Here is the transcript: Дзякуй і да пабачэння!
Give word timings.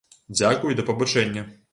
Дзякуй 0.37 0.73
і 0.75 0.77
да 0.79 0.85
пабачэння! 0.87 1.45